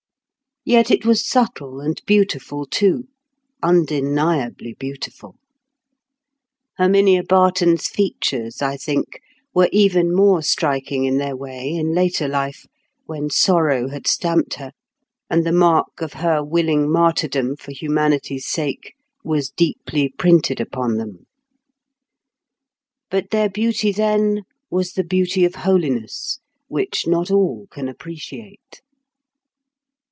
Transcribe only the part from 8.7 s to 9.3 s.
think,